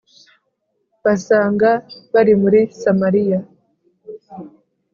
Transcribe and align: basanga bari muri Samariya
basanga 1.03 1.69
bari 2.13 2.33
muri 2.41 2.59
Samariya 2.81 3.39